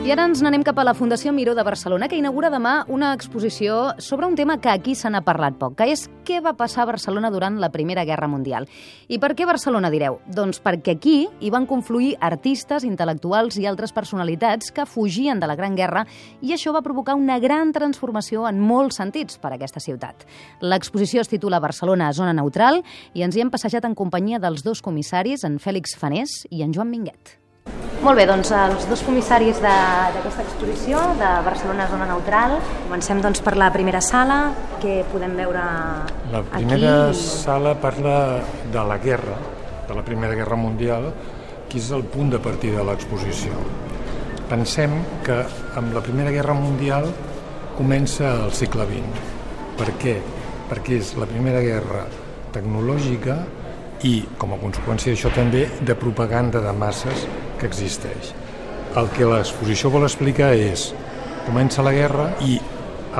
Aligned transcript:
I 0.00 0.14
ara 0.14 0.24
ens 0.24 0.40
n'anem 0.40 0.62
cap 0.64 0.78
a 0.80 0.84
la 0.86 0.94
Fundació 0.96 1.28
Miró 1.36 1.52
de 1.54 1.62
Barcelona, 1.62 2.06
que 2.08 2.16
inaugura 2.16 2.48
demà 2.50 2.86
una 2.88 3.10
exposició 3.12 3.92
sobre 4.00 4.26
un 4.26 4.34
tema 4.34 4.56
que 4.58 4.70
aquí 4.72 4.94
se 4.96 5.10
n'ha 5.12 5.20
parlat 5.20 5.58
poc, 5.60 5.74
que 5.76 5.90
és 5.92 6.06
què 6.24 6.38
va 6.40 6.54
passar 6.56 6.82
a 6.82 6.88
Barcelona 6.88 7.28
durant 7.30 7.58
la 7.60 7.68
Primera 7.70 8.06
Guerra 8.08 8.26
Mundial. 8.26 8.64
I 9.12 9.18
per 9.20 9.34
què 9.36 9.44
Barcelona, 9.44 9.90
direu? 9.92 10.16
Doncs 10.24 10.62
perquè 10.64 10.94
aquí 10.96 11.28
hi 11.28 11.50
van 11.52 11.68
confluir 11.68 12.14
artistes, 12.18 12.86
intel·lectuals 12.88 13.58
i 13.60 13.68
altres 13.68 13.92
personalitats 13.92 14.72
que 14.72 14.86
fugien 14.88 15.38
de 15.38 15.50
la 15.50 15.58
Gran 15.60 15.76
Guerra 15.76 16.06
i 16.40 16.54
això 16.56 16.72
va 16.72 16.82
provocar 16.82 17.18
una 17.20 17.36
gran 17.38 17.74
transformació 17.76 18.48
en 18.48 18.58
molts 18.58 18.96
sentits 19.02 19.36
per 19.36 19.52
a 19.52 19.58
aquesta 19.60 19.84
ciutat. 19.84 20.24
L'exposició 20.64 21.20
es 21.20 21.28
titula 21.28 21.60
Barcelona 21.60 22.08
zona 22.16 22.32
neutral 22.32 22.80
i 23.12 23.28
ens 23.28 23.36
hi 23.36 23.44
hem 23.44 23.52
passejat 23.52 23.84
en 23.84 23.94
companyia 23.94 24.40
dels 24.40 24.64
dos 24.64 24.80
comissaris, 24.80 25.44
en 25.44 25.60
Fèlix 25.60 25.92
Fanés 26.00 26.46
i 26.48 26.64
en 26.64 26.72
Joan 26.72 26.88
Minguet. 26.88 27.36
Molt 28.00 28.16
bé, 28.16 28.24
doncs 28.24 28.48
els 28.56 28.86
dos 28.88 29.02
comissaris 29.04 29.58
d'aquesta 29.60 30.40
exposició 30.46 31.00
de 31.18 31.30
Barcelona 31.44 31.84
Zona 31.90 32.06
Neutral. 32.08 32.54
Comencem 32.86 33.18
doncs 33.20 33.42
per 33.44 33.52
la 33.60 33.68
primera 33.74 34.00
sala, 34.00 34.38
que 34.80 35.02
podem 35.12 35.34
veure 35.36 35.60
La 36.32 36.40
primera 36.48 37.10
aquí. 37.10 37.18
sala 37.20 37.74
parla 37.82 38.40
de 38.72 38.84
la 38.88 38.96
guerra, 38.96 39.36
de 39.88 39.94
la 39.94 40.02
Primera 40.02 40.34
Guerra 40.34 40.56
Mundial, 40.56 41.12
que 41.68 41.76
és 41.76 41.90
el 41.92 42.04
punt 42.04 42.30
de 42.30 42.38
partida 42.38 42.78
de 42.78 42.84
l'exposició. 42.88 43.52
Pensem 44.48 44.96
que 45.22 45.36
amb 45.76 45.92
la 45.92 46.00
Primera 46.00 46.30
Guerra 46.30 46.54
Mundial 46.54 47.04
comença 47.76 48.32
el 48.46 48.52
segle 48.52 48.86
XX. 48.88 49.28
Per 49.76 49.92
què? 50.00 50.16
Perquè 50.70 50.96
és 51.02 51.12
la 51.18 51.26
primera 51.26 51.60
guerra 51.60 52.06
tecnològica 52.52 53.36
i, 54.08 54.24
com 54.38 54.54
a 54.54 54.58
conseqüència 54.58 55.12
d'això 55.12 55.34
també, 55.34 55.68
de 55.82 55.94
propaganda 55.94 56.60
de 56.60 56.72
masses 56.72 57.26
que 57.60 57.68
existeix. 57.68 58.32
El 58.98 59.10
que 59.14 59.28
l'exposició 59.28 59.92
vol 59.92 60.08
explicar 60.08 60.50
és 60.56 60.88
comença 61.46 61.84
la 61.86 61.94
guerra 61.94 62.30
i 62.42 62.56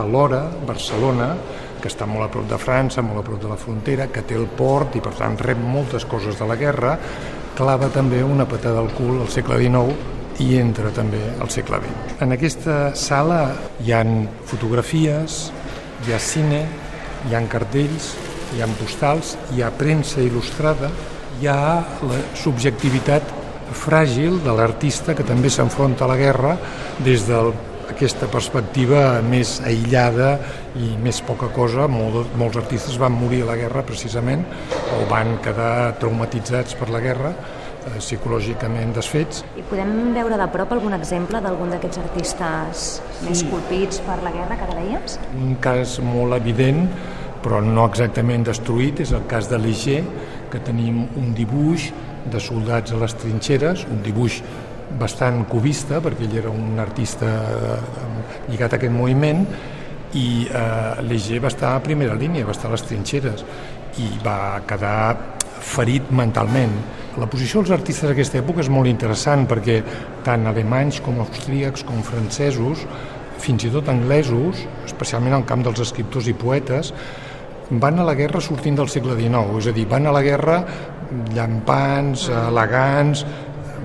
alhora 0.01 0.43
Barcelona, 0.66 1.35
que 1.80 1.88
està 1.88 2.07
molt 2.09 2.27
a 2.27 2.30
prop 2.32 2.49
de 2.51 2.59
França, 2.60 3.02
molt 3.02 3.23
a 3.23 3.27
prop 3.27 3.41
de 3.43 3.51
la 3.51 3.59
frontera, 3.60 4.09
que 4.13 4.24
té 4.27 4.37
el 4.38 4.49
port 4.57 4.97
i 4.97 5.02
per 5.05 5.15
tant 5.19 5.38
rep 5.41 5.60
moltes 5.60 6.05
coses 6.09 6.38
de 6.38 6.49
la 6.49 6.59
guerra, 6.60 6.97
clava 7.57 7.91
també 7.93 8.23
una 8.24 8.49
patada 8.49 8.82
al 8.82 8.91
cul 8.97 9.21
al 9.21 9.30
segle 9.32 9.59
XIX 9.60 10.19
i 10.41 10.57
entra 10.57 10.93
també 10.97 11.21
al 11.41 11.51
segle 11.52 11.80
XX. 11.82 12.21
En 12.25 12.32
aquesta 12.37 12.77
sala 12.97 13.41
hi 13.85 13.93
han 13.93 14.25
fotografies, 14.49 15.51
hi 16.07 16.15
ha 16.15 16.21
cine, 16.21 16.63
hi 17.29 17.37
han 17.37 17.49
cartells, 17.52 18.15
hi 18.54 18.63
ha 18.63 18.69
postals, 18.79 19.37
hi 19.54 19.63
ha 19.63 19.73
premsa 19.77 20.23
il·lustrada, 20.25 20.88
hi 21.41 21.49
ha 21.49 21.59
la 22.09 22.23
subjectivitat 22.38 23.40
fràgil 23.76 24.40
de 24.45 24.54
l'artista 24.57 25.15
que 25.15 25.26
també 25.26 25.51
s'enfronta 25.51 26.04
a 26.04 26.10
la 26.10 26.16
guerra 26.18 26.57
des 27.04 27.26
d'aquesta 27.29 28.29
perspectiva 28.30 29.21
més 29.23 29.59
aïllada 29.66 30.35
i 30.79 30.95
més 31.02 31.21
poca 31.26 31.51
cosa. 31.54 31.87
Molt, 31.91 32.35
molts 32.38 32.59
artistes 32.60 32.98
van 33.01 33.16
morir 33.16 33.43
a 33.45 33.52
la 33.52 33.59
guerra 33.60 33.85
precisament 33.87 34.45
o 34.96 35.07
van 35.10 35.38
quedar 35.45 35.96
traumatitzats 36.02 36.76
per 36.79 36.91
la 36.91 37.02
guerra 37.04 37.32
eh, 37.35 37.96
psicològicament 37.98 38.95
desfets. 38.96 39.45
I 39.59 39.65
podem 39.71 40.13
veure 40.16 40.38
de 40.41 40.51
prop 40.52 40.76
algun 40.76 40.96
exemple 40.98 41.41
d'algun 41.43 41.74
d'aquests 41.74 42.02
artistes 42.04 42.91
més 43.26 43.46
colpits 43.51 44.02
per 44.07 44.21
la 44.24 44.35
guerra 44.35 44.59
que 44.60 44.71
deies? 44.76 45.18
Un 45.38 45.57
cas 45.63 45.98
molt 46.04 46.38
evident, 46.38 46.87
però 47.41 47.63
no 47.65 47.87
exactament 47.88 48.45
destruït, 48.46 49.01
és 49.01 49.15
el 49.16 49.24
cas 49.30 49.48
de 49.48 49.59
Léger, 49.59 50.02
que 50.51 50.60
tenim 50.66 51.04
un 51.16 51.35
dibuix 51.37 51.88
de 52.30 52.40
soldats 52.43 52.93
a 52.93 53.01
les 53.01 53.15
trinxeres, 53.16 53.87
un 53.90 54.02
dibuix 54.04 54.40
bastant 55.01 55.45
cubista, 55.49 56.01
perquè 56.02 56.26
ell 56.26 56.38
era 56.43 56.52
un 56.52 56.79
artista 56.82 57.29
eh, 57.29 57.76
lligat 58.51 58.74
a 58.74 58.80
aquest 58.80 58.95
moviment, 58.95 59.45
i 60.18 60.46
eh, 60.51 61.02
Léger 61.07 61.38
va 61.43 61.52
estar 61.52 61.76
a 61.76 61.85
primera 61.85 62.16
línia, 62.18 62.46
va 62.46 62.57
estar 62.57 62.71
a 62.71 62.74
les 62.74 62.82
trinxeres, 62.87 63.45
i 64.03 64.09
va 64.25 64.60
quedar 64.66 64.97
ferit 65.60 66.10
mentalment. 66.10 66.75
La 67.20 67.28
posició 67.31 67.60
dels 67.60 67.75
artistes 67.75 68.08
d'aquesta 68.08 68.41
època 68.41 68.62
és 68.64 68.70
molt 68.72 68.88
interessant 68.91 69.47
perquè 69.50 69.81
tant 70.26 70.47
alemanys 70.47 71.00
com 71.04 71.19
austríacs 71.22 71.84
com 71.87 72.04
francesos, 72.06 72.87
fins 73.41 73.64
i 73.64 73.72
tot 73.72 73.88
anglesos, 73.88 74.64
especialment 74.87 75.34
al 75.37 75.47
camp 75.48 75.64
dels 75.64 75.81
escriptors 75.87 76.28
i 76.31 76.37
poetes, 76.37 76.92
van 77.70 78.00
a 78.00 78.06
la 78.06 78.16
guerra 78.19 78.41
sortint 78.42 78.76
del 78.78 78.91
segle 78.91 79.14
XIX, 79.19 79.58
és 79.60 79.70
a 79.70 79.75
dir, 79.75 79.87
van 79.91 80.08
a 80.10 80.14
la 80.14 80.22
guerra 80.26 80.58
llampants, 81.34 82.28
elegants, 82.28 83.25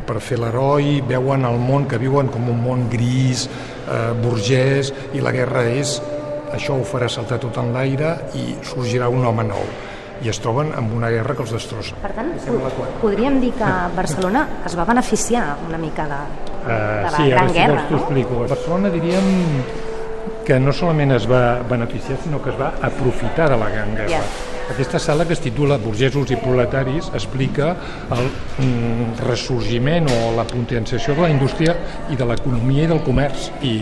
per 0.05 0.19
fer 0.21 0.37
l'heroi, 0.41 0.99
veuen 1.07 1.45
el 1.47 1.57
món 1.61 1.87
que 1.89 1.97
viuen 2.01 2.29
com 2.33 2.49
un 2.51 2.61
món 2.61 2.85
gris, 2.91 3.47
eh, 3.89 4.13
burgès, 4.21 4.93
i 5.13 5.23
la 5.23 5.33
guerra 5.33 5.65
és, 5.65 5.97
això 6.53 6.77
ho 6.77 6.85
farà 6.85 7.09
saltar 7.09 7.39
tot 7.41 7.57
en 7.57 7.73
l'aire 7.73 8.15
i 8.37 8.55
sorgirà 8.63 9.09
un 9.09 9.25
home 9.25 9.47
nou. 9.49 9.65
I 10.23 10.29
es 10.31 10.39
troben 10.39 10.71
amb 10.77 10.93
una 10.95 11.09
guerra 11.11 11.35
que 11.35 11.43
els 11.43 11.51
destrossa. 11.51 11.97
Per 12.01 12.13
tant, 12.15 12.29
po 12.45 12.85
podríem 13.01 13.41
dir 13.41 13.51
que 13.57 13.71
Barcelona 13.99 14.45
es 14.65 14.77
va 14.77 14.85
beneficiar 14.87 15.57
una 15.67 15.77
mica 15.81 16.07
de, 16.07 16.21
Uh, 16.65 16.67
de 16.67 17.01
la 17.03 17.09
sí, 17.11 17.29
Gran 17.29 17.49
si 17.49 17.53
Guerra, 17.53 17.85
no? 17.91 17.97
explico. 17.97 18.39
Barcelona 18.49 18.89
diríem 18.89 19.27
que 20.47 20.59
no 20.59 20.73
solament 20.73 21.11
es 21.13 21.27
va 21.29 21.59
beneficiar, 21.69 22.17
sinó 22.23 22.41
que 22.41 22.49
es 22.49 22.57
va 22.57 22.71
aprofitar 22.81 23.51
de 23.51 23.57
la 23.61 23.69
Gran 23.69 23.93
Guerra. 23.93 24.17
Ja. 24.17 24.54
Aquesta 24.65 24.97
sala 24.97 25.27
que 25.29 25.35
es 25.35 25.41
titula 25.43 25.77
Burgesos 25.77 26.31
i 26.33 26.37
proletaris 26.41 27.11
explica 27.13 27.67
el 28.15 28.25
mm, 28.63 29.19
ressorgiment 29.27 30.09
o 30.09 30.31
la 30.35 30.45
potenciació 30.49 31.13
de 31.13 31.21
la 31.21 31.29
indústria 31.29 31.75
i 32.09 32.17
de 32.17 32.25
l'economia 32.25 32.87
i 32.87 32.89
del 32.89 33.03
comerç. 33.05 33.51
I, 33.61 33.75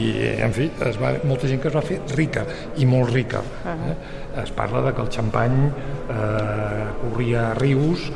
en 0.43 0.51
fi, 0.55 0.67
es 0.89 0.99
va, 0.99 1.13
molta 1.23 1.47
gent 1.47 1.63
que 1.63 1.71
es 1.71 1.77
va 1.77 1.85
fer 1.87 2.01
rica, 2.17 2.43
i 2.83 2.85
molt 2.89 3.13
rica. 3.15 3.39
eh? 3.71 3.95
Es 4.43 4.51
parla 4.51 4.81
de 4.83 4.93
que 4.97 5.01
el 5.05 5.09
xampany 5.13 5.57
eh, 5.69 6.85
corria 6.99 7.49
a 7.51 7.55
rius 7.57 8.09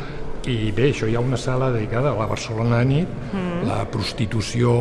i 0.47 0.71
bé, 0.71 0.91
això 0.93 1.09
hi 1.09 1.15
ha 1.17 1.23
una 1.23 1.37
sala 1.39 1.71
dedicada 1.73 2.13
a 2.13 2.17
la 2.17 2.27
Barcelona 2.29 2.79
de 2.81 2.87
nit, 2.89 3.17
mm. 3.33 3.67
la 3.67 3.81
prostitució, 3.91 4.71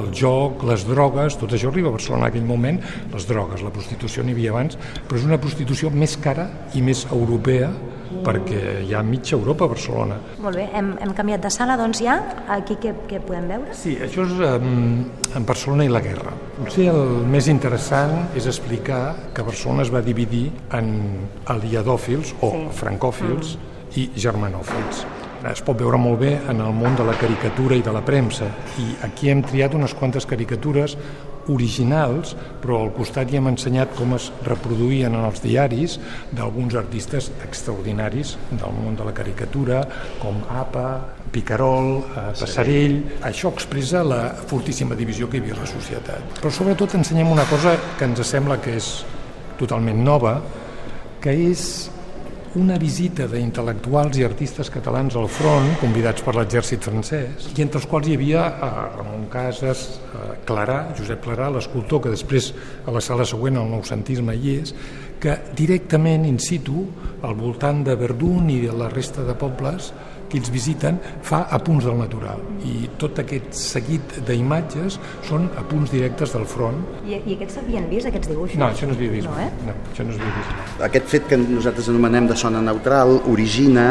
el 0.00 0.10
joc, 0.16 0.64
les 0.68 0.84
drogues, 0.88 1.38
tot 1.40 1.54
això 1.54 1.70
arriba 1.70 1.92
a 1.92 1.96
Barcelona 1.96 2.26
en 2.26 2.32
aquell 2.32 2.48
moment, 2.48 2.82
les 3.12 3.28
drogues, 3.28 3.62
la 3.62 3.72
prostitució 3.74 4.24
n'hi 4.26 4.34
havia 4.36 4.52
abans, 4.54 4.78
però 5.06 5.20
és 5.20 5.26
una 5.28 5.40
prostitució 5.42 5.90
més 5.94 6.18
cara 6.20 6.48
i 6.74 6.82
més 6.82 7.06
europea 7.10 7.70
perquè 8.22 8.82
hi 8.84 8.92
ha 8.94 9.00
mitja 9.02 9.36
Europa 9.38 9.64
a 9.64 9.72
Barcelona. 9.72 10.18
Molt 10.44 10.58
bé, 10.60 10.66
hem, 10.76 10.92
hem 11.00 11.14
canviat 11.16 11.46
de 11.46 11.50
sala, 11.50 11.78
doncs 11.80 12.02
ja, 12.04 12.18
aquí 12.52 12.76
què, 12.82 12.92
què 13.08 13.22
podem 13.24 13.48
veure? 13.48 13.72
Sí, 13.78 13.96
això 14.04 14.26
és 14.26 14.34
um, 14.36 15.00
en 15.32 15.48
Barcelona 15.48 15.86
i 15.88 15.92
la 15.92 16.02
guerra. 16.04 16.34
Potser 16.58 16.90
el 16.92 17.24
més 17.32 17.48
interessant 17.48 18.36
és 18.38 18.46
explicar 18.50 19.32
que 19.34 19.46
Barcelona 19.46 19.86
es 19.86 19.92
va 19.94 20.04
dividir 20.04 20.50
en 20.76 20.92
aliadòfils 21.56 22.36
o 22.42 22.52
Sí. 22.52 22.64
francòfils 22.82 23.56
i 23.96 24.08
germanòfils. 24.16 25.04
Es 25.50 25.62
pot 25.66 25.74
veure 25.78 25.98
molt 25.98 26.20
bé 26.20 26.36
en 26.48 26.60
el 26.62 26.74
món 26.76 26.94
de 26.94 27.04
la 27.06 27.16
caricatura 27.18 27.74
i 27.74 27.82
de 27.82 27.92
la 27.94 28.04
premsa 28.06 28.46
i 28.78 28.92
aquí 29.02 29.30
hem 29.32 29.42
triat 29.42 29.74
unes 29.74 29.94
quantes 29.98 30.26
caricatures 30.30 30.94
originals, 31.50 32.36
però 32.62 32.78
al 32.84 32.92
costat 32.94 33.32
hi 33.32 33.40
hem 33.40 33.48
ensenyat 33.50 33.96
com 33.98 34.14
es 34.14 34.28
reproduïen 34.46 35.16
en 35.18 35.24
els 35.26 35.42
diaris 35.42 35.96
d'alguns 36.30 36.76
artistes 36.78 37.32
extraordinaris 37.42 38.36
del 38.52 38.76
món 38.76 38.94
de 38.98 39.06
la 39.08 39.14
caricatura, 39.16 39.80
com 40.22 40.38
Apa, 40.46 40.86
Picarol, 41.32 41.96
eh, 42.04 42.26
Passarell... 42.38 42.98
Això 43.26 43.50
expressa 43.50 44.04
la 44.06 44.20
fortíssima 44.46 44.94
divisió 44.98 45.26
que 45.28 45.40
hi 45.40 45.42
havia 45.42 45.56
a 45.56 45.64
la 45.64 45.70
societat. 45.70 46.38
Però 46.38 46.52
sobretot 46.54 46.94
ensenyem 47.00 47.32
una 47.32 47.48
cosa 47.50 47.74
que 47.98 48.06
ens 48.06 48.22
sembla 48.28 48.60
que 48.62 48.76
és 48.78 48.92
totalment 49.58 49.98
nova, 50.04 50.36
que 51.22 51.34
és 51.50 51.90
una 52.60 52.76
visita 52.76 53.24
d'intel·lectuals 53.30 54.18
i 54.20 54.24
artistes 54.26 54.68
catalans 54.72 55.14
al 55.16 55.28
front, 55.32 55.70
convidats 55.80 56.24
per 56.24 56.34
l'exèrcit 56.36 56.84
francès, 56.84 57.46
i 57.56 57.64
entre 57.64 57.80
els 57.80 57.86
quals 57.88 58.10
hi 58.10 58.16
havia 58.18 58.42
eh, 58.50 58.68
Ramon 58.98 59.24
Casas, 59.32 59.86
eh, 60.12 60.26
Clarà, 60.48 60.82
Josep 60.98 61.22
Clarà, 61.24 61.48
l'escultor, 61.54 62.02
que 62.04 62.12
després 62.12 62.50
a 62.84 62.92
la 62.92 63.00
sala 63.00 63.24
següent, 63.28 63.56
el 63.56 63.72
noucentisme, 63.72 64.36
hi 64.36 64.58
és, 64.58 64.74
que 65.22 65.38
directament 65.56 66.26
in 66.28 66.36
situ, 66.42 66.84
al 67.24 67.38
voltant 67.38 67.80
de 67.86 67.96
Verdun 67.96 68.50
i 68.52 68.60
de 68.66 68.74
la 68.76 68.90
resta 68.92 69.24
de 69.24 69.36
pobles 69.38 69.92
que 70.32 70.40
ells 70.40 70.48
visiten, 70.52 70.98
fa 71.28 71.42
apunts 71.52 71.84
del 71.84 71.98
natural. 72.00 72.40
I 72.64 72.88
tot 73.00 73.20
aquest 73.20 73.52
seguit 73.58 74.16
d'imatges 74.28 74.96
són 75.28 75.50
apunts 75.60 75.92
directes 75.92 76.32
del 76.32 76.48
front. 76.48 76.80
I, 77.04 77.18
I 77.20 77.36
aquests 77.36 77.60
s'havien 77.60 77.88
vist, 77.92 78.08
aquests 78.08 78.32
dibuixos? 78.32 78.58
No, 78.62 78.72
això 78.72 78.88
no 78.88 78.96
és 78.96 79.02
vivisme. 79.04 79.30
No, 79.30 79.44
eh? 79.44 79.68
no, 79.68 79.78
això 79.92 80.08
no 80.08 80.16
és 80.16 80.20
vivisme. 80.22 80.68
Aquest 80.88 81.08
fet 81.12 81.28
que 81.28 81.40
nosaltres 81.42 81.92
anomenem 81.92 82.32
de 82.32 82.38
zona 82.40 82.64
neutral 82.64 83.18
origina 83.28 83.88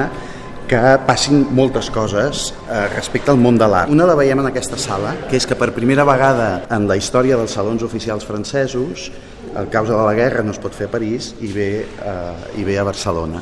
que 0.72 0.80
passin 1.04 1.44
moltes 1.52 1.90
coses 1.92 2.54
eh, 2.70 2.86
respecte 2.94 3.32
al 3.34 3.40
món 3.42 3.58
de 3.60 3.68
l'art. 3.68 3.92
Una 3.92 4.08
la 4.08 4.16
veiem 4.16 4.40
en 4.40 4.48
aquesta 4.48 4.80
sala, 4.80 5.12
que 5.28 5.36
és 5.36 5.48
que 5.48 5.58
per 5.60 5.74
primera 5.76 6.06
vegada 6.08 6.64
en 6.72 6.88
la 6.88 6.96
història 6.96 7.36
dels 7.36 7.58
salons 7.58 7.84
oficials 7.84 8.24
francesos, 8.28 9.10
a 9.52 9.66
causa 9.68 9.98
de 9.98 10.04
la 10.06 10.14
guerra 10.16 10.46
no 10.48 10.54
es 10.56 10.60
pot 10.64 10.72
fer 10.72 10.88
a 10.88 10.94
París 10.94 11.34
i 11.44 11.52
ve, 11.52 11.70
eh, 11.84 12.62
i 12.62 12.64
ve 12.64 12.78
a 12.80 12.86
Barcelona. 12.88 13.42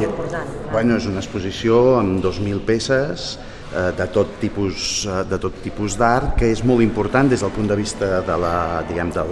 És 0.00 0.03
molt 0.34 0.46
important. 0.46 0.64
clar. 0.64 0.72
Bueno, 0.72 0.96
és 0.96 1.06
una 1.06 1.20
exposició 1.22 1.98
amb 1.98 2.22
2.000 2.22 2.64
peces, 2.64 3.38
eh, 3.72 3.92
de 3.96 4.06
tot 4.12 4.38
tipus 4.40 5.06
eh, 5.06 5.22
de 5.28 5.38
tot 5.38 5.54
tipus 5.62 5.96
d'art, 5.96 6.34
que 6.38 6.50
és 6.50 6.64
molt 6.64 6.82
important 6.82 7.28
des 7.28 7.40
del 7.40 7.50
punt 7.50 7.68
de 7.68 7.76
vista 7.76 8.20
de 8.20 8.36
la, 8.38 8.82
diguem, 8.88 9.10
de, 9.10 9.24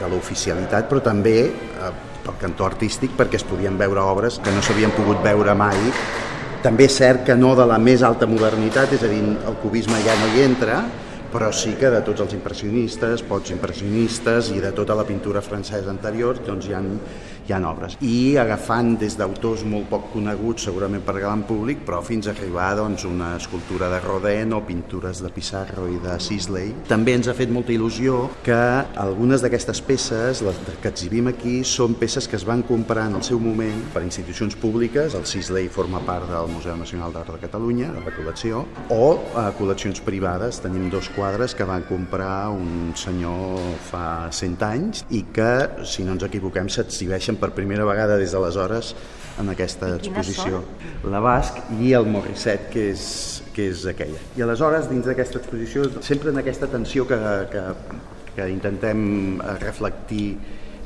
de 0.00 0.08
l'oficialitat, 0.08 0.88
però 0.88 1.00
també 1.00 1.36
eh, 1.50 1.92
pel 2.24 2.36
cantó 2.40 2.66
artístic 2.66 3.16
perquè 3.16 3.36
es 3.40 3.44
podien 3.44 3.78
veure 3.78 4.00
obres 4.00 4.38
que 4.44 4.52
no 4.52 4.62
s'havien 4.62 4.92
pogut 4.92 5.22
veure 5.24 5.54
mai 5.54 5.78
també 6.62 6.84
és 6.84 6.92
cert 6.92 7.24
que 7.24 7.34
no 7.34 7.54
de 7.56 7.64
la 7.64 7.78
més 7.80 8.02
alta 8.04 8.26
modernitat, 8.28 8.92
és 8.92 9.02
a 9.02 9.08
dir, 9.08 9.22
el 9.48 9.54
cubisme 9.62 9.96
ja 10.04 10.12
no 10.20 10.26
hi 10.34 10.42
entra, 10.44 10.82
però 11.32 11.48
sí 11.54 11.76
que 11.78 11.88
de 11.88 12.02
tots 12.04 12.20
els 12.20 12.34
impressionistes, 12.34 13.22
pots 13.22 13.52
impressionistes 13.54 14.50
i 14.52 14.60
de 14.60 14.72
tota 14.76 14.96
la 14.98 15.06
pintura 15.08 15.40
francesa 15.40 15.88
anterior 15.88 16.42
doncs 16.44 16.66
hi 16.68 16.74
ha, 16.74 16.82
hi 17.50 17.56
ha 17.56 17.60
obres. 17.66 17.96
I 18.06 18.36
agafant 18.38 18.94
des 19.00 19.16
d'autors 19.18 19.64
molt 19.66 19.88
poc 19.90 20.10
coneguts, 20.14 20.68
segurament 20.68 21.02
per 21.06 21.16
gran 21.18 21.42
públic, 21.48 21.82
però 21.86 22.00
fins 22.06 22.28
a 22.28 22.34
arribar 22.34 22.70
doncs, 22.78 23.04
una 23.08 23.34
escultura 23.36 23.90
de 23.90 24.00
Rodin 24.04 24.54
o 24.54 24.62
pintures 24.66 25.22
de 25.24 25.30
Pissarro 25.34 25.88
i 25.90 25.98
de 26.02 26.16
Sisley. 26.22 26.72
També 26.88 27.16
ens 27.18 27.28
ha 27.28 27.34
fet 27.34 27.50
molta 27.50 27.74
il·lusió 27.74 28.22
que 28.46 28.58
algunes 29.00 29.42
d'aquestes 29.42 29.82
peces, 29.86 30.44
les 30.46 30.60
que 30.82 30.92
exhibim 30.92 31.30
aquí, 31.32 31.60
són 31.66 31.96
peces 31.98 32.28
que 32.30 32.38
es 32.38 32.46
van 32.46 32.62
comprar 32.68 33.08
en 33.10 33.18
el 33.18 33.26
seu 33.26 33.40
moment 33.42 33.82
per 33.94 34.04
institucions 34.06 34.54
públiques, 34.60 35.16
el 35.18 35.26
Sisley 35.26 35.68
forma 35.72 36.02
part 36.06 36.28
del 36.30 36.50
Museu 36.52 36.76
Nacional 36.78 37.14
d'Art 37.14 37.34
de 37.34 37.42
Catalunya, 37.42 37.90
de 37.96 38.04
la 38.04 38.14
col·lecció, 38.14 38.62
o 38.94 39.02
a 39.34 39.48
eh, 39.48 39.54
col·leccions 39.58 40.02
privades. 40.06 40.60
Tenim 40.62 40.88
dos 40.92 41.10
quadres 41.16 41.56
que 41.56 41.66
van 41.66 41.82
comprar 41.88 42.50
un 42.54 42.92
senyor 42.98 43.58
fa 43.90 44.30
100 44.30 44.64
anys 44.66 45.04
i 45.10 45.24
que, 45.34 45.50
si 45.88 46.06
no 46.06 46.14
ens 46.14 46.26
equivoquem, 46.26 46.68
s'exhibeixen 46.70 47.39
per 47.40 47.50
primera 47.56 47.86
vegada 47.88 48.18
des 48.20 48.34
d'aleshores 48.36 48.94
en 49.40 49.48
aquesta 49.52 49.94
exposició. 49.96 50.62
La 51.10 51.20
Basc 51.24 51.58
i 51.80 51.94
el 51.96 52.08
Morisset, 52.10 52.68
que 52.72 52.90
és, 52.92 53.04
que 53.56 53.70
és 53.72 53.86
aquella. 53.90 54.20
I 54.36 54.44
aleshores, 54.46 54.88
dins 54.90 55.08
d'aquesta 55.08 55.40
exposició, 55.40 55.86
sempre 56.04 56.34
en 56.34 56.42
aquesta 56.42 56.68
tensió 56.70 57.06
que, 57.08 57.18
que, 57.52 57.64
que 58.36 58.48
intentem 58.52 59.40
reflectir 59.62 60.34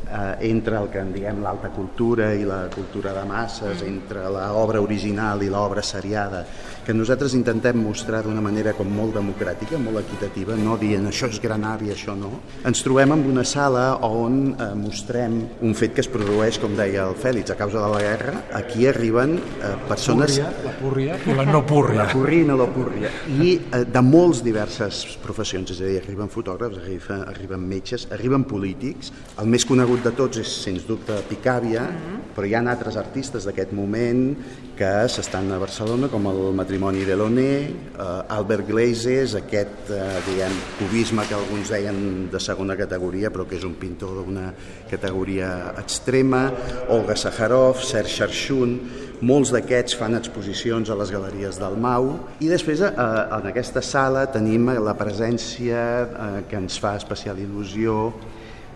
eh, 0.09 0.51
entre 0.51 0.79
el 0.79 0.91
que 0.93 1.03
en 1.03 1.13
diguem 1.15 1.43
l'alta 1.45 1.71
cultura 1.75 2.33
i 2.35 2.45
la 2.49 2.65
cultura 2.75 3.13
de 3.17 3.25
masses, 3.29 3.83
mm. 3.83 3.89
entre 3.89 4.29
l'obra 4.31 4.81
original 4.81 5.43
i 5.43 5.51
l'obra 5.53 5.83
seriada, 5.83 6.45
que 6.85 6.93
nosaltres 6.93 7.35
intentem 7.35 7.79
mostrar 7.81 8.23
d'una 8.25 8.43
manera 8.45 8.75
com 8.77 8.89
molt 8.93 9.17
democràtica, 9.17 9.79
molt 9.81 10.03
equitativa, 10.03 10.57
no 10.59 10.77
dient 10.81 11.09
això 11.09 11.31
és 11.33 11.41
gran 11.41 11.65
art 11.65 11.85
i 11.87 11.93
això 11.95 12.15
no. 12.19 12.31
Ens 12.69 12.85
trobem 12.85 13.15
en 13.17 13.25
una 13.31 13.45
sala 13.49 13.87
on 14.05 14.41
eh, 14.53 14.71
mostrem 14.77 15.39
un 15.65 15.75
fet 15.79 15.95
que 15.97 16.05
es 16.05 16.11
produeix, 16.11 16.59
com 16.61 16.77
deia 16.77 17.07
el 17.09 17.17
Fèlix, 17.21 17.53
a 17.55 17.59
causa 17.59 17.81
de 17.81 17.91
la 17.95 18.03
guerra. 18.03 18.35
Aquí 18.61 18.89
arriben 18.91 19.39
eh, 19.39 19.73
persones... 19.89 20.39
La 20.65 20.75
púrria, 20.79 21.17
i 21.25 21.37
la 21.37 21.47
no 21.49 21.63
púrria. 21.67 22.03
La 22.03 22.09
púrria 22.13 22.43
i 22.43 22.49
no 22.49 22.59
la 22.61 22.69
púrria. 22.73 23.13
I 23.41 23.55
eh, 23.57 23.85
de 23.89 24.05
molts 24.05 24.43
diverses 24.45 25.05
professions, 25.25 25.73
és 25.75 25.81
a 25.81 25.89
dir, 25.89 25.99
arriben 26.03 26.31
fotògrafs, 26.33 26.83
arriben, 26.83 27.25
arriben 27.31 27.65
metges, 27.69 28.09
arriben 28.13 28.45
polítics. 28.49 29.13
El 29.41 29.49
més 29.53 29.65
conegut 29.69 29.94
de 30.03 30.11
tots 30.17 30.41
és, 30.41 30.51
sens 30.65 30.87
dubte, 30.89 31.15
Picàvia, 31.29 31.83
mm 31.83 31.97
-hmm. 31.97 32.21
però 32.35 32.47
hi 32.47 32.55
ha 32.55 32.63
altres 32.71 32.97
artistes 32.97 33.45
d'aquest 33.45 33.73
moment 33.73 34.37
que 34.77 35.09
s'estan 35.09 35.53
a 35.53 35.59
Barcelona, 35.59 36.09
com 36.09 36.27
el 36.27 36.53
matrimoni 36.53 37.05
de 37.05 37.17
l'Oné, 37.17 37.71
eh, 37.99 38.23
Albert 38.29 38.67
Glazes, 38.67 39.35
aquest, 39.35 39.91
eh, 39.91 40.21
diguem, 40.27 40.53
cubisme 40.79 41.23
que 41.29 41.35
alguns 41.35 41.69
deien 41.69 42.29
de 42.31 42.41
segona 42.41 42.77
categoria, 42.77 43.31
però 43.31 43.47
que 43.47 43.57
és 43.57 43.65
un 43.65 43.75
pintor 43.75 44.25
d'una 44.25 44.53
categoria 44.91 45.75
extrema, 45.79 46.53
Olga 46.89 47.15
Saharov, 47.15 47.83
Serge 47.83 48.17
Charchun, 48.17 48.81
molts 49.25 49.53
d'aquests 49.55 49.95
fan 49.97 50.17
exposicions 50.19 50.91
a 50.91 50.97
les 50.99 51.11
galeries 51.11 51.59
del 51.61 51.77
Mau 51.81 52.11
i 52.41 52.49
després 52.51 52.81
eh, 52.81 52.91
en 53.39 53.47
aquesta 53.47 53.83
sala 53.83 54.27
tenim 54.27 54.67
la 54.85 54.95
presència 54.99 55.81
eh, 56.05 56.43
que 56.49 56.57
ens 56.57 56.79
fa 56.83 56.97
especial 56.97 57.39
il·lusió 57.39 58.13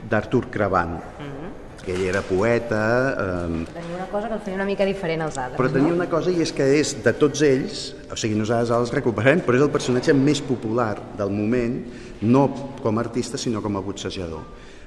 d'Artur 0.09 0.49
Cravant, 0.51 0.97
mm 0.97 1.25
-hmm. 1.25 1.85
que 1.85 1.95
ell 1.95 2.05
era 2.09 2.23
poeta... 2.23 2.83
Eh, 3.19 3.65
tenia 3.73 3.97
una 3.97 4.07
cosa 4.11 4.29
que 4.29 4.35
el 4.35 4.41
feia 4.41 4.57
una 4.57 4.65
mica 4.65 4.85
diferent 4.85 5.23
als 5.23 5.39
altres. 5.39 5.59
Però 5.61 5.73
tenia 5.73 5.89
no? 5.89 5.95
una 5.95 6.09
cosa 6.09 6.31
i 6.31 6.41
és 6.41 6.53
que 6.53 6.65
és, 6.81 7.03
de 7.03 7.13
tots 7.13 7.43
ells, 7.43 7.95
o 8.11 8.17
sigui, 8.17 8.35
nosaltres 8.35 8.71
els 8.71 8.93
recuperem, 8.93 9.41
però 9.41 9.57
és 9.57 9.63
el 9.63 9.71
personatge 9.71 10.13
més 10.15 10.41
popular 10.41 10.97
del 11.17 11.31
moment, 11.31 11.85
no 12.21 12.49
com 12.83 12.99
a 12.99 13.01
artista, 13.01 13.39
sinó 13.39 13.63
com 13.63 13.77
a 13.77 13.81
boxejador. 13.81 14.43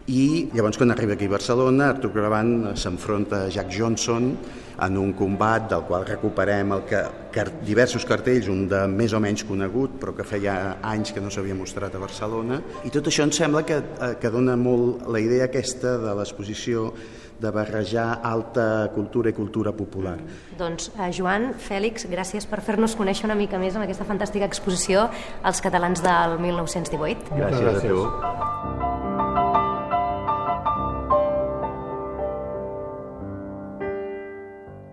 I 0.10 0.50
llavors, 0.56 0.80
quan 0.82 0.90
arriba 0.92 1.14
aquí 1.14 1.28
a 1.30 1.36
Barcelona, 1.36 1.92
Artur 1.94 2.10
Cravant 2.16 2.72
s'enfronta 2.74 3.46
a 3.46 3.50
Jack 3.54 3.70
Johnson, 3.76 4.32
en 4.82 4.98
un 4.98 5.14
combat 5.14 5.68
del 5.70 5.84
qual 5.86 6.06
recuperem 6.08 6.72
el 6.74 6.84
que, 6.90 7.02
que 7.34 7.46
diversos 7.68 8.06
cartells, 8.10 8.50
un 8.50 8.66
de 8.72 8.82
més 8.90 9.14
o 9.14 9.20
menys 9.22 9.44
conegut, 9.46 10.00
però 10.02 10.16
que 10.18 10.26
feia 10.26 10.78
anys 10.82 11.14
que 11.14 11.22
no 11.22 11.30
s'havia 11.30 11.56
mostrat 11.58 11.94
a 11.94 12.02
Barcelona. 12.02 12.58
I 12.88 12.94
tot 12.94 13.12
això 13.12 13.28
em 13.28 13.34
sembla 13.36 13.62
que, 13.68 13.78
eh, 13.78 14.14
que 14.22 14.32
dona 14.34 14.58
molt 14.58 15.06
la 15.06 15.22
idea 15.22 15.46
aquesta 15.52 16.00
de 16.02 16.16
l'exposició 16.18 16.90
de 17.42 17.52
barrejar 17.54 18.22
alta 18.26 18.90
cultura 18.94 19.30
i 19.30 19.34
cultura 19.38 19.74
popular. 19.74 20.18
Doncs, 20.58 20.92
eh, 20.98 21.12
Joan, 21.14 21.54
Fèlix, 21.58 22.08
gràcies 22.10 22.46
per 22.50 22.62
fer-nos 22.62 22.98
conèixer 22.98 23.30
una 23.30 23.38
mica 23.38 23.62
més 23.62 23.78
amb 23.78 23.86
aquesta 23.86 24.06
fantàstica 24.06 24.50
exposició 24.50 25.10
als 25.44 25.62
catalans 25.62 26.02
del 26.02 26.40
1918. 26.40 27.38
Gràcies, 27.38 27.62
gràcies. 27.62 27.86
a 27.86 28.42
tu. 28.50 28.51